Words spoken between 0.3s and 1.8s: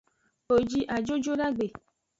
Wo ji ajo jodagbe.